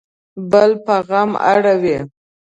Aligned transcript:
بل 0.51 0.71
په 0.85 0.95
غم 1.07 1.31
اړوي 1.53 1.97